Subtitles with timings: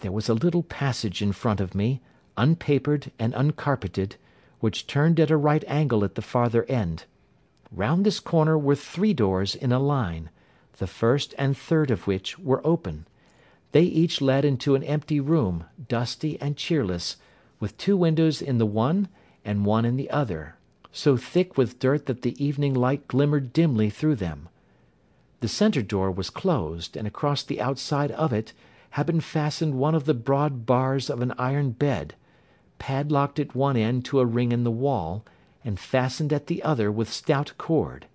[0.00, 2.00] There was a little passage in front of me,
[2.36, 4.16] unpapered and uncarpeted,
[4.60, 7.04] which turned at a right angle at the farther end.
[7.72, 10.30] Round this corner were three doors in a line,
[10.78, 13.06] the first and third of which were open.
[13.72, 17.16] They each led into an empty room, dusty and cheerless,
[17.58, 19.08] with two windows in the one
[19.44, 20.56] and one in the other,
[20.92, 24.48] so thick with dirt that the evening light glimmered dimly through them.
[25.40, 28.52] The centre door was closed, and across the outside of it
[28.96, 32.14] had been fastened one of the broad bars of an iron bed,
[32.78, 35.22] padlocked at one end to a ring in the wall,
[35.62, 38.06] and fastened at the other with stout cord.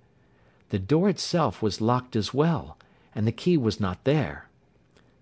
[0.70, 2.80] The door itself was locked as well,
[3.13, 4.48] and the key was not there.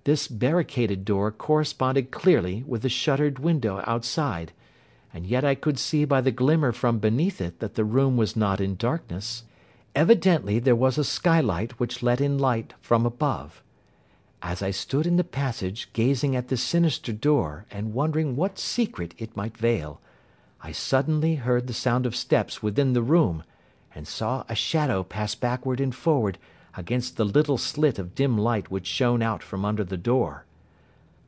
[0.06, 4.54] This barricaded door corresponded clearly with the shuttered window outside,
[5.14, 8.34] and yet I could see by the glimmer from beneath it that the room was
[8.34, 9.44] not in darkness.
[9.94, 13.62] Evidently there was a skylight which let in light from above.
[14.42, 19.14] As I stood in the passage gazing at this sinister door and wondering what secret
[19.18, 20.00] it might veil,
[20.62, 23.44] I suddenly heard the sound of steps within the room,
[23.94, 26.38] and saw a shadow pass backward and forward
[26.76, 30.46] against the little slit of dim light which shone out from under the door.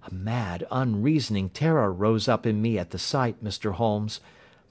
[0.10, 3.74] A mad, unreasoning terror rose up in me at the sight, Mr.
[3.74, 4.22] Holmes.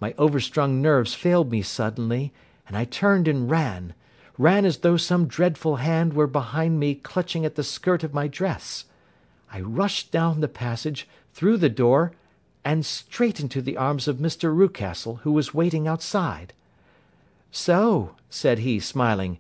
[0.01, 2.33] My overstrung nerves failed me suddenly,
[2.67, 3.95] and I turned and ran
[4.41, 8.27] ran as though some dreadful hand were behind me clutching at the skirt of my
[8.27, 8.87] dress.
[9.53, 12.13] I rushed down the passage, through the door,
[12.65, 14.57] and straight into the arms of Mr.
[14.57, 16.55] Rucastle, who was waiting outside.
[17.53, 19.37] "So," said he, smiling,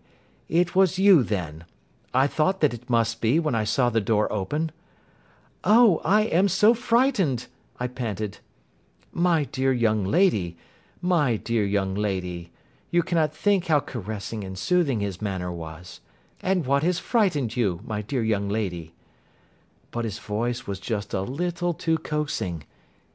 [0.50, 1.64] "it was you, then.
[2.12, 4.70] I thought that it must be, when I saw the door open."
[5.64, 7.46] "Oh, I am so frightened!"
[7.78, 8.36] I panted.
[9.14, 10.58] "My dear young lady,
[11.00, 12.49] my dear young lady!
[12.92, 16.00] You cannot think how caressing and soothing his manner was.
[16.40, 18.94] And what has frightened you, my dear young lady?"
[19.92, 22.64] But his voice was just a little too coaxing.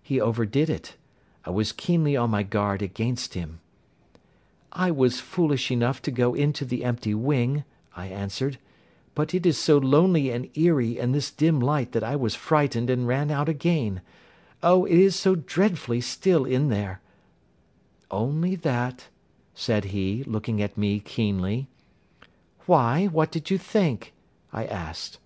[0.02, 0.96] He overdid it.
[1.44, 3.60] I was keenly on my guard against him.
[4.72, 8.60] "I was foolish enough to go into the empty wing," I answered,
[9.14, 12.90] "but it is so lonely and eerie in this dim light that I was frightened
[12.90, 14.02] and ran out again.
[14.64, 17.02] Oh, it is so dreadfully still in there!"
[18.10, 19.08] "Only that?"
[19.58, 21.68] Said he, looking at me keenly.
[22.66, 24.14] "Why, what did you think?"
[24.52, 25.18] I asked.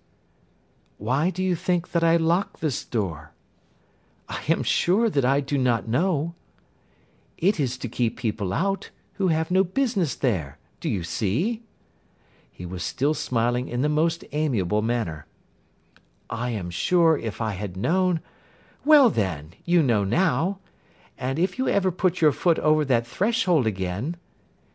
[0.98, 3.32] "Why do you think that I locked this door?"
[4.28, 6.34] "I am sure that I do not know."
[7.36, 10.58] "It is to keep people out, who have no business there.
[10.78, 11.62] Do you see?"
[12.52, 15.26] He was still smiling in the most amiable manner.
[16.30, 18.20] "I am sure if I had known
[18.84, 20.60] well, then, you know now
[21.20, 24.16] and if you ever put your foot over that threshold again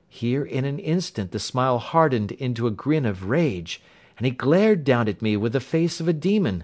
[0.07, 3.81] here in an instant the smile hardened into a grin of rage,
[4.15, 6.63] and he glared down at me with the face of a demon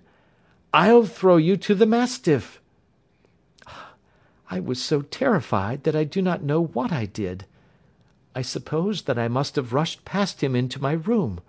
[0.71, 2.61] I'll throw you to the mastiff.
[4.49, 7.45] I was so terrified that I do not know what I did.
[8.35, 11.41] I suppose that I must have rushed past him into my room.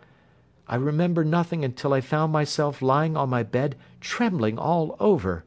[0.66, 5.44] I remember nothing until I found myself lying on my bed trembling all over.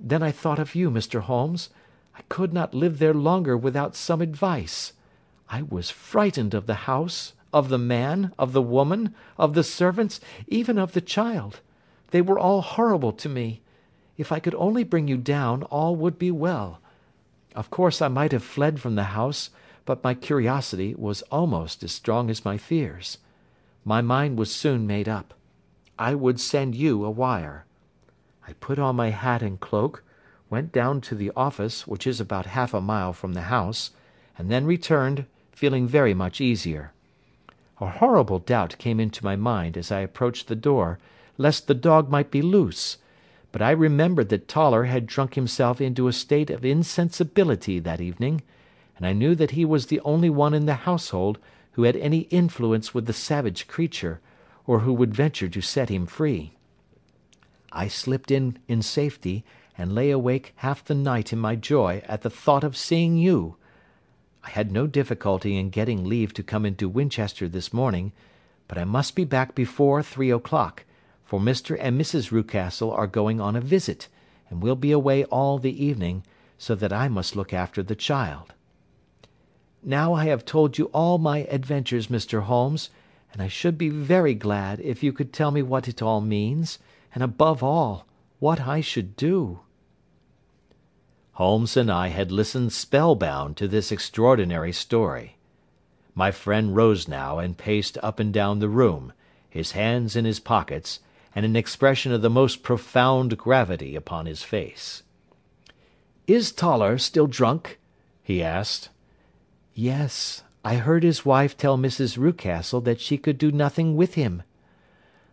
[0.00, 1.20] Then I thought of you, Mr.
[1.20, 1.68] Holmes.
[2.16, 4.94] I could not live there longer without some advice.
[5.50, 10.18] I was frightened of the house, of the man, of the woman, of the servants,
[10.48, 11.60] even of the child.
[12.10, 13.60] They were all horrible to me.
[14.16, 16.80] If I could only bring you down, all would be well.
[17.54, 19.50] Of course I might have fled from the house,
[19.84, 23.18] but my curiosity was almost as strong as my fears.
[23.84, 25.34] My mind was soon made up.
[25.98, 27.66] I would send you a wire.
[28.46, 30.02] I put on my hat and cloak,
[30.48, 33.90] went down to the office, which is about half a mile from the house,
[34.38, 36.92] and then returned, feeling very much easier.
[37.80, 40.98] A horrible doubt came into my mind as I approached the door
[41.38, 42.96] lest the dog might be loose,
[43.52, 48.42] but I remembered that Toller had drunk himself into a state of insensibility that evening,
[48.96, 51.38] and I knew that he was the only one in the household
[51.72, 54.20] who had any influence with the savage creature,
[54.66, 56.52] or who would venture to set him free.
[57.72, 59.44] I slipped in in safety
[59.78, 63.56] and lay awake half the night in my joy at the thought of seeing you.
[64.42, 68.12] I had no difficulty in getting leave to come into Winchester this morning,
[68.68, 70.84] but I must be back before three o'clock,
[71.24, 71.76] for Mr.
[71.80, 72.30] and Mrs.
[72.30, 74.08] Rucastle are going on a visit,
[74.48, 76.22] and will be away all the evening,
[76.56, 78.54] so that I must look after the child.
[79.82, 82.42] Now I have told you all my adventures, Mr.
[82.42, 82.90] Holmes,
[83.32, 86.78] and I should be very glad if you could tell me what it all means,
[87.14, 88.06] and above all,
[88.38, 89.60] what I should do.
[91.36, 95.36] Holmes and I had listened spellbound to this extraordinary story.
[96.14, 99.12] My friend rose now and paced up and down the room,
[99.46, 101.00] his hands in his pockets,
[101.34, 105.02] and an expression of the most profound gravity upon his face.
[106.26, 107.78] "Is Toller still drunk?"
[108.22, 108.88] he asked.
[109.74, 110.42] "Yes.
[110.64, 112.16] I heard his wife tell Mrs.
[112.16, 114.42] Rucastle that she could do nothing with him."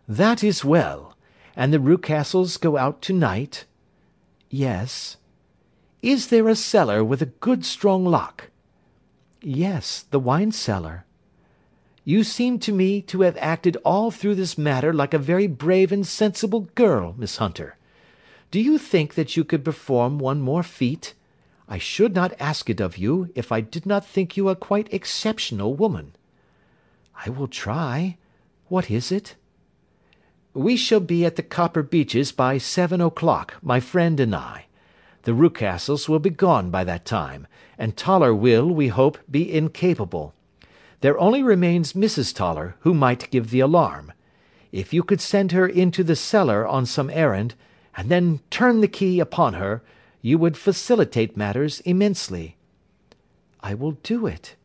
[0.06, 1.16] "That is well.
[1.56, 3.64] And the Rucastles go out to night?"
[4.50, 5.16] "Yes."
[6.04, 8.50] "Is there a cellar with a good strong lock?"
[9.40, 11.06] "Yes, the wine cellar."
[12.04, 15.90] You seem to me to have acted all through this matter like a very brave
[15.92, 17.78] and sensible girl, Miss Hunter.
[18.50, 21.14] Do you think that you could perform one more feat?
[21.70, 24.92] I should not ask it of you if I did not think you a quite
[24.92, 26.12] exceptional woman."
[27.24, 28.18] "I will try.
[28.68, 29.36] What is it?"
[30.52, 34.66] "We shall be at the Copper Beeches by seven o'clock, my friend and I.
[35.24, 37.46] The Rucastles will be gone by that time,
[37.78, 40.34] and Toller will, we hope, be incapable.
[41.00, 42.34] There only remains Mrs.
[42.34, 44.12] Toller, who might give the alarm.
[44.70, 47.54] If you could send her into the cellar on some errand,
[47.96, 49.82] and then turn the key upon her,
[50.20, 52.56] you would facilitate matters immensely."
[53.60, 54.56] "I will do it."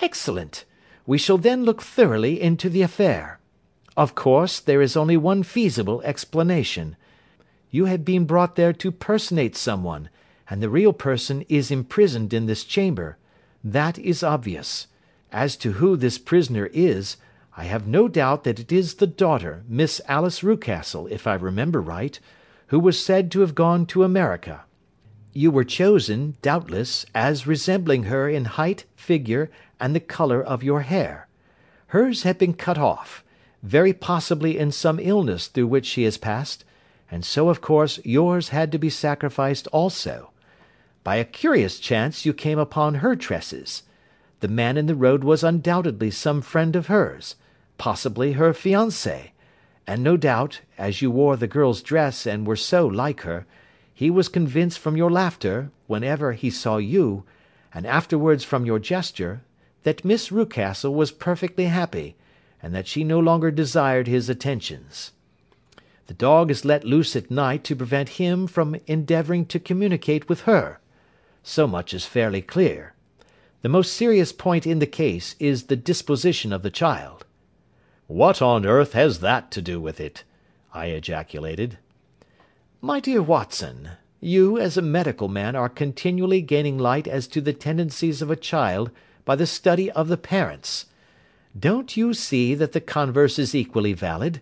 [0.00, 0.64] "Excellent.
[1.06, 3.40] We shall then look thoroughly into the affair.
[3.96, 6.96] Of course, there is only one feasible explanation.
[7.70, 10.08] You have been brought there to personate someone,
[10.48, 13.18] and the real person is imprisoned in this chamber.
[13.64, 14.86] That is obvious.
[15.32, 17.16] As to who this prisoner is,
[17.56, 21.80] I have no doubt that it is the daughter, Miss Alice Rucastle, if I remember
[21.80, 22.18] right,
[22.68, 24.64] who was said to have gone to America.
[25.32, 30.82] You were chosen, doubtless, as resembling her in height, figure, and the colour of your
[30.82, 31.28] hair.
[31.88, 33.24] Hers had been cut off,
[33.62, 36.64] very possibly in some illness through which she has passed,
[37.10, 40.30] and so of course yours had to be sacrificed also.
[41.04, 43.84] By a curious chance you came upon her tresses.
[44.40, 47.36] The man in the road was undoubtedly some friend of hers,
[47.78, 49.30] possibly her fiancé,
[49.86, 53.46] and no doubt, as you wore the girl's dress and were so like her,
[53.94, 57.24] he was convinced from your laughter, whenever he saw you,
[57.72, 59.42] and afterwards from your gesture,
[59.84, 62.16] that Miss Rucastle was perfectly happy,
[62.60, 65.12] and that she no longer desired his attentions.
[66.06, 70.42] The dog is let loose at night to prevent him from endeavouring to communicate with
[70.42, 70.78] her.
[71.42, 72.94] So much is fairly clear.
[73.62, 77.24] The most serious point in the case is the disposition of the child."
[78.06, 80.22] "What on earth has that to do with it?"
[80.72, 81.78] I ejaculated.
[82.80, 87.52] "My dear Watson, you as a medical man are continually gaining light as to the
[87.52, 88.92] tendencies of a child
[89.24, 90.86] by the study of the parents.
[91.58, 94.40] Don't you see that the converse is equally valid?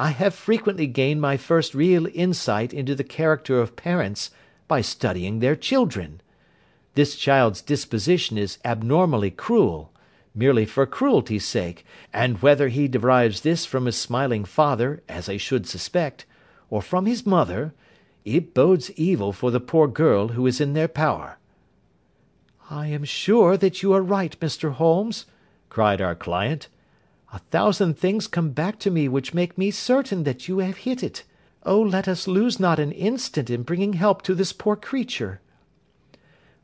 [0.00, 4.30] I have frequently gained my first real insight into the character of parents
[4.66, 6.22] by studying their children.
[6.94, 9.92] This child's disposition is abnormally cruel,
[10.34, 15.36] merely for cruelty's sake, and whether he derives this from his smiling father, as I
[15.36, 16.24] should suspect,
[16.70, 17.74] or from his mother,
[18.24, 21.36] it bodes evil for the poor girl who is in their power."
[22.70, 24.72] "I am sure that you are right, Mr.
[24.72, 25.26] Holmes,"
[25.68, 26.68] cried our client.
[27.32, 31.02] "A thousand things come back to me which make me certain that you have hit
[31.02, 31.22] it.
[31.64, 35.40] Oh let us lose not an instant in bringing help to this poor creature.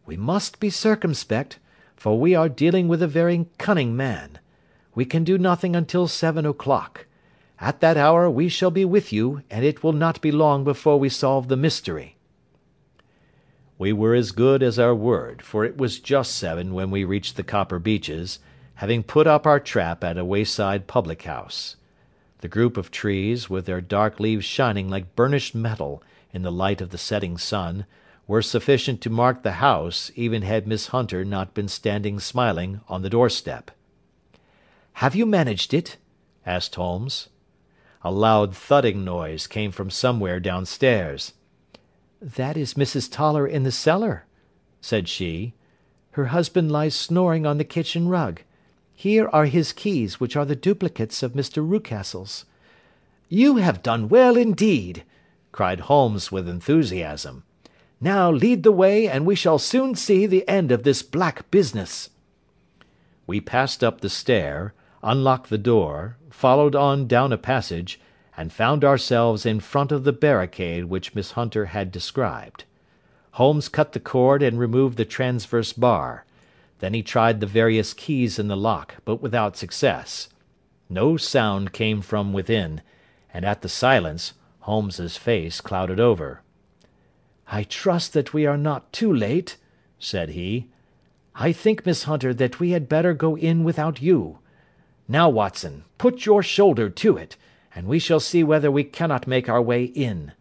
[0.06, 1.58] We must be circumspect,
[1.94, 4.38] for we are dealing with a very cunning man.
[4.94, 7.06] We can do nothing until seven o'clock.
[7.60, 10.98] At that hour we shall be with you, and it will not be long before
[10.98, 12.16] we solve the mystery."
[13.78, 17.37] We were as good as our word, for it was just seven when we reached
[17.37, 18.38] the Copper Beeches,
[18.76, 21.76] having put up our trap at a wayside public house.
[22.40, 26.02] The group of trees, with their dark leaves shining like burnished metal
[26.33, 27.87] in the light of the setting sun,
[28.26, 33.00] were sufficient to mark the house even had Miss Hunter not been standing smiling on
[33.00, 33.71] the doorstep.
[34.95, 35.97] "Have you managed it?"
[36.45, 37.28] asked Holmes.
[38.02, 41.33] A loud thudding noise came from somewhere downstairs.
[42.21, 43.11] "That is Mrs.
[43.11, 44.26] Toller in the cellar,"
[44.83, 45.54] said she.
[46.12, 48.42] "Her husband lies snoring on the kitchen rug.
[48.98, 51.66] Here are his keys, which are the duplicates of Mr.
[51.66, 52.46] Rucastle's."
[53.28, 55.04] "You have done well indeed!"
[55.52, 57.44] cried Holmes with enthusiasm.
[58.00, 62.10] Now lead the way, and we shall soon see the end of this black business."
[63.26, 67.98] We passed up the stair, unlocked the door, followed on down a passage,
[68.36, 72.64] and found ourselves in front of the barricade which Miss Hunter had described.
[73.32, 76.25] Holmes cut the cord and removed the transverse bar.
[76.78, 80.28] Then he tried the various keys in the lock, but without success.
[80.90, 82.83] No sound came from within,
[83.33, 86.42] and at the silence Holmes's face clouded over.
[87.49, 89.56] "I trust that we are not too late,"
[89.99, 90.66] said he.
[91.35, 94.38] "I think, Miss Hunter, that we had better go in without you.
[95.09, 97.37] Now, Watson, put your shoulder to it,
[97.75, 100.33] and we shall see whether we cannot make our way in."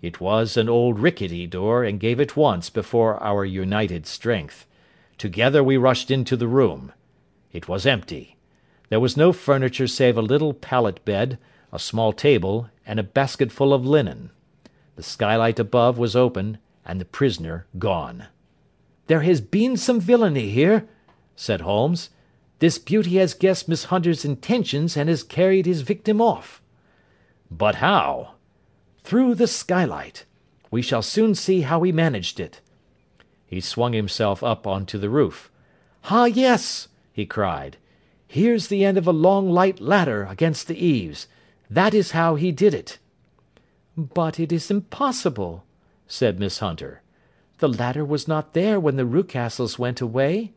[0.00, 4.66] It was an old rickety door, and gave at once before our united strength.
[5.22, 6.90] Together we rushed into the room.
[7.52, 8.34] It was empty.
[8.88, 11.38] There was no furniture save a little pallet bed,
[11.72, 14.32] a small table, and a basketful of linen.
[14.96, 18.26] The skylight above was open, and the prisoner gone.
[19.06, 20.88] "There has been some villainy here,"
[21.36, 22.10] said Holmes.
[22.58, 26.60] "This beauty has guessed Miss Hunter's intentions and has carried his victim off."
[27.48, 28.32] "But how?"
[29.04, 30.24] "Through the skylight.
[30.72, 32.60] We shall soon see how he managed it."
[33.52, 35.50] He swung himself up on to the roof.
[36.04, 37.76] "Ah, yes!" he cried.
[38.26, 41.26] "Here's the end of a long light ladder against the eaves.
[41.68, 42.98] That is how he did it."
[43.94, 45.66] "But it is impossible,"
[46.06, 47.02] said Miss Hunter.
[47.58, 50.54] "The ladder was not there when the Rucastles went away."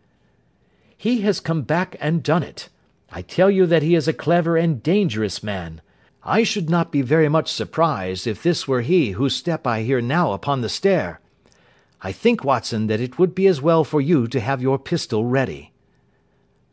[0.96, 2.70] "He has come back and done it.
[3.12, 5.82] I tell you that he is a clever and dangerous man.
[6.24, 10.00] I should not be very much surprised if this were he whose step I hear
[10.00, 11.20] now upon the stair.
[12.06, 15.26] I think, Watson, that it would be as well for you to have your pistol
[15.26, 15.72] ready."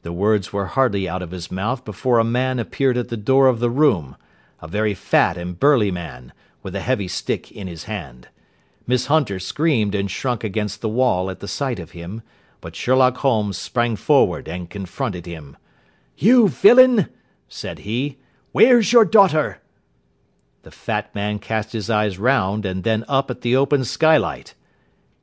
[0.03, 3.47] The words were hardly out of his mouth before a man appeared at the door
[3.47, 4.19] of the room,
[4.61, 8.29] a very fat and burly man, with a heavy stick in his hand.
[8.87, 12.21] Miss Hunter screamed and shrunk against the wall at the sight of him,
[12.61, 15.57] but Sherlock Holmes sprang forward and confronted him.
[16.15, 17.09] "You villain!"
[17.49, 18.19] said he.
[18.51, 19.62] "Where's your daughter?"
[20.62, 24.53] The fat man cast his eyes round and then up at the open skylight.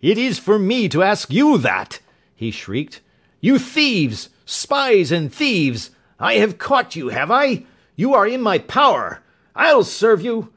[0.02, 2.00] "It is for me to ask you that!"
[2.34, 3.02] he shrieked.
[3.42, 4.30] "You thieves!
[4.46, 5.92] Spies and thieves!
[6.20, 7.66] I have caught you, have I?
[7.98, 9.22] You are in my power!
[9.56, 10.54] I'll serve you!"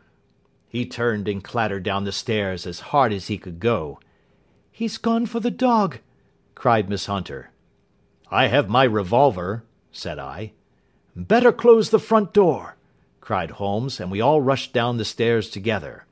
[0.68, 3.99] He turned and clattered down the stairs as hard as he could go.
[4.70, 5.99] "He's gone for the dog!"
[6.54, 7.50] cried Miss Hunter.
[8.30, 10.52] "I have my revolver," said I.
[11.16, 12.76] "Better close the front door!"
[13.20, 16.06] cried Holmes, and we all rushed down the stairs together.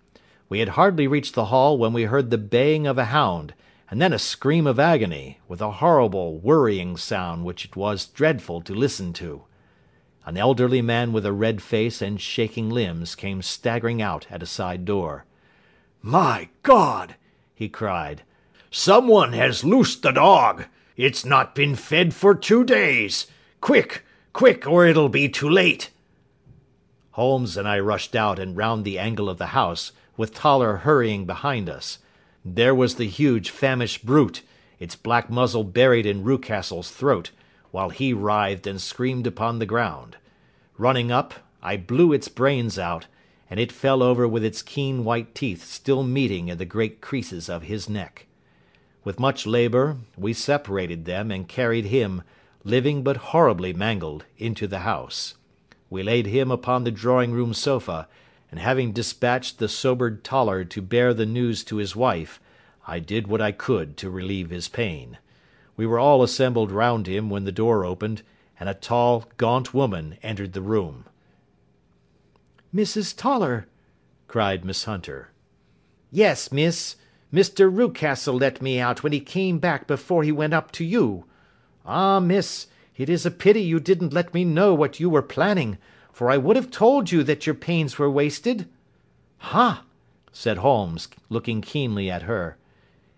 [0.51, 3.55] We had hardly reached the hall when we heard the baying of a hound,
[3.89, 8.61] and then a scream of agony, with a horrible worrying sound which it was dreadful
[8.63, 9.45] to listen to.
[10.27, 14.47] An elderly man with a red face and shaking limbs came staggering out at a
[14.47, 15.25] side door.
[16.03, 17.15] "My God!"
[17.55, 18.23] he cried.
[18.73, 20.65] "Someone has loosed the dog.
[20.97, 23.29] It's not been fed for two days.
[23.61, 25.91] Quick, quick, or it'll be too late."
[27.13, 31.25] Holmes and I rushed out and round the angle of the house, with Toller hurrying
[31.25, 31.99] behind us.
[32.45, 34.43] There was the huge famished brute,
[34.79, 37.31] its black muzzle buried in Rucastle's throat
[37.71, 40.19] while he writhed and screamed upon the ground.
[40.77, 43.07] Running up, I blew its brains out,
[43.49, 47.49] and it fell over with its keen white teeth still meeting in the great creases
[47.49, 48.27] of his neck.
[49.03, 52.25] With much labour, we separated them and carried him,
[52.63, 55.37] living but horribly mangled, into the house.
[55.89, 58.07] We laid him upon the drawing room sofa,
[58.51, 62.41] and having despatched the sobered Toller to bear the news to his wife,
[62.87, 65.19] I did what I could to relieve his pain.
[65.77, 68.23] We were all assembled round him when the door opened,
[68.59, 71.05] and a tall, gaunt woman entered the room.
[72.75, 73.17] "Mrs.
[73.17, 73.67] Toller!"
[74.29, 75.31] cried Miss Hunter.
[76.11, 76.97] "Yes, miss.
[77.33, 77.73] Mr.
[77.73, 81.25] Rucastle let me out when he came back before he went up to you.
[81.87, 82.67] Ah, miss,
[82.97, 85.79] it is a pity you didn't let me know what you were planning,
[86.21, 88.69] for I would have told you that your pains were wasted."
[89.39, 89.85] "Ha!"
[90.31, 92.59] said Holmes, looking keenly at her.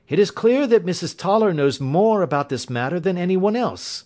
[0.08, 1.18] It is clear that Mrs.
[1.18, 4.04] Toller knows more about this matter than anyone else."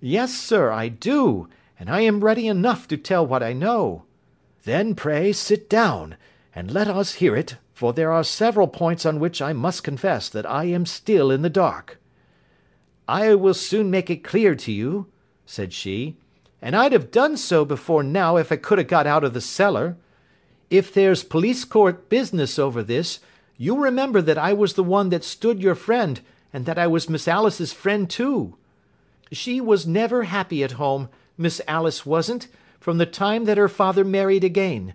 [0.00, 1.46] "Yes, sir, I do,
[1.78, 4.02] and I am ready enough to tell what I know."
[4.64, 6.16] "Then pray sit down,
[6.56, 10.28] and let us hear it, for there are several points on which I must confess
[10.28, 12.00] that I am still in the dark."
[13.06, 15.06] "I will soon make it clear to you,"
[15.46, 16.16] said she,
[16.62, 19.40] "and I'd have done so before now if I could have got out of the
[19.40, 19.96] cellar.
[20.70, 23.18] If there's police court business over this.
[23.58, 26.20] You remember that I was the one that stood your friend,
[26.52, 28.56] and that I was Miss Alice's friend too.
[29.30, 32.48] She was never happy at home, Miss Alice wasn't,
[32.80, 34.94] from the time that her father married again.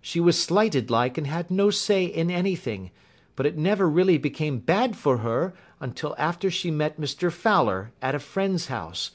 [0.00, 2.90] She was slighted like and had no say in anything,
[3.36, 7.30] but it never really became bad for her until after she met Mr.
[7.30, 9.12] Fowler at a friend's house.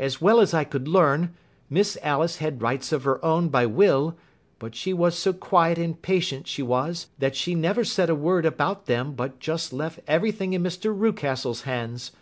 [0.00, 1.34] As well as I could learn,
[1.68, 4.16] Miss Alice had rights of her own by will,
[4.58, 8.46] but she was so quiet and patient, she was, that she never said a word
[8.46, 10.98] about them but just left everything in Mr.
[10.98, 12.12] Rucastle's hands.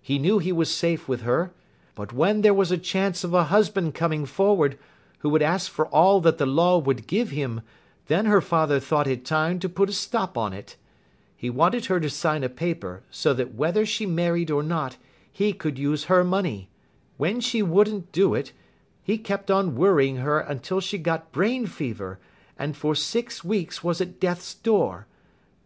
[0.00, 1.52] He knew he was safe with her,
[1.94, 4.76] but when there was a chance of a husband coming forward,
[5.20, 7.60] who would ask for all that the law would give him,
[8.08, 10.74] then her father thought it time to put a stop on it.
[11.36, 14.96] He wanted her to sign a paper, so that whether she married or not,
[15.30, 16.68] he could use her money.
[17.22, 18.50] When she wouldn't do it,
[19.04, 22.18] He kept on worrying her until she got brain fever,
[22.58, 25.06] and for six weeks was at death's door.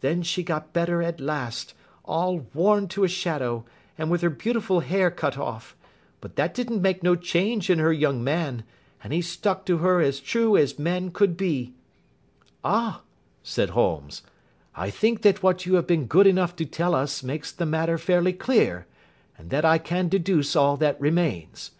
[0.02, 1.72] Then she got better at last,
[2.04, 3.64] all worn to a shadow,
[3.96, 5.75] and with her beautiful hair cut off;
[6.20, 8.62] but that didn't make no change in her young man,
[9.02, 11.72] and he stuck to her as true as men could be."
[12.64, 13.00] "Ah!"
[13.42, 14.20] said Holmes,
[14.75, 17.96] "I think that what you have been good enough to tell us makes the matter
[17.96, 18.84] fairly clear,
[19.38, 21.72] and that I can deduce all that remains.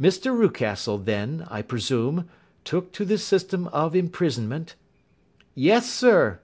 [0.00, 0.36] Mr.
[0.36, 2.28] Rucastle, then, I presume,
[2.64, 4.74] took to the system of imprisonment?"
[5.54, 6.40] "Yes, sir."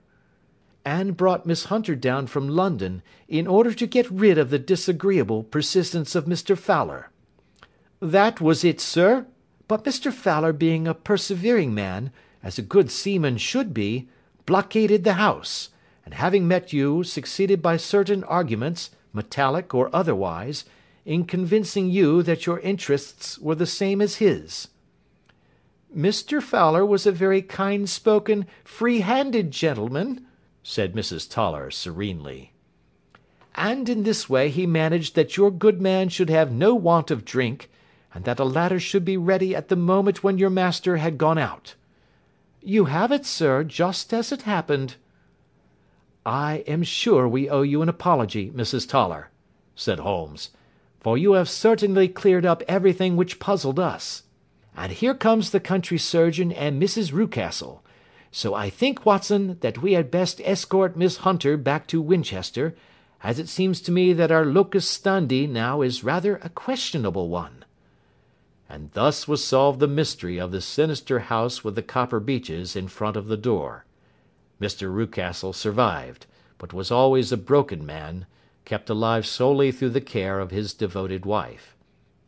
[0.85, 5.43] "And brought Miss Hunter down from London, in order to get rid of the disagreeable
[5.43, 6.57] persistence of Mr.
[6.57, 7.11] Fowler?"
[8.01, 9.27] "That was it, sir.
[9.69, 10.13] But Mr.
[10.13, 12.11] Fowler being a persevering man,
[12.43, 14.09] as a good seaman should be,
[14.45, 15.69] blockaded the house,
[16.05, 20.65] and having met you, succeeded by certain arguments, metallic or otherwise
[21.05, 24.69] in convincing you that your interests were the same as his."
[25.97, 26.43] "Mr.
[26.43, 30.27] Fowler was a very kind spoken, free handed gentleman,"
[30.63, 31.29] said Mrs.
[31.29, 32.53] Toller serenely.
[33.57, 37.25] "And in this way he managed that your good man should have no want of
[37.25, 37.69] drink,
[38.15, 41.39] and that a ladder should be ready at the moment when your master had gone
[41.39, 41.75] out.
[42.63, 44.97] You have it, sir, just as it happened."
[46.25, 48.89] "I am sure we owe you an apology, Mrs.
[48.89, 49.31] Toller,"
[49.75, 50.51] said Holmes
[51.01, 54.23] for you have certainly cleared up everything which puzzled us.
[54.77, 57.13] And here comes the country surgeon and Mrs.
[57.13, 57.83] Rucastle.
[58.31, 62.77] So I think, Watson, that we had best escort Miss Hunter back to Winchester,
[63.23, 67.65] as it seems to me that our locus standi now is rather a questionable one."
[68.69, 72.87] And thus was solved the mystery of the sinister house with the copper beeches in
[72.87, 73.85] front of the door.
[74.61, 74.93] Mr.
[74.93, 76.27] Rucastle survived,
[76.59, 78.27] but was always a broken man
[78.65, 81.75] kept alive solely through the care of his devoted wife.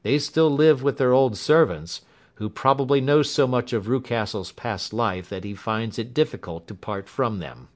[0.02, 2.00] They still live with their old servants,
[2.34, 6.74] who probably know so much of Rucastle's past life that he finds it difficult to
[6.74, 7.68] part from them.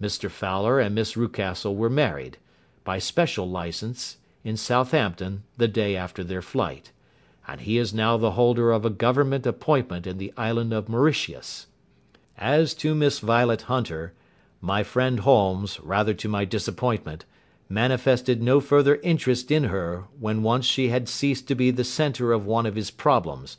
[0.00, 0.30] Mr.
[0.30, 2.38] Fowler and Miss Rucastle were married,
[2.82, 6.90] by special licence, in Southampton the day after their flight,
[7.46, 11.66] and he is now the holder of a Government appointment in the island of Mauritius.
[12.36, 14.12] As to Miss Violet Hunter,
[14.60, 17.24] my friend Holmes, rather to my disappointment,
[17.68, 22.32] manifested no further interest in her when once she had ceased to be the centre
[22.32, 23.56] of one of his problems,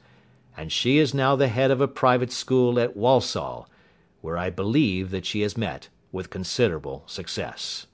[0.57, 3.69] and she is now the head of a private school at Walsall,
[4.21, 7.87] where I believe that she has met with considerable success.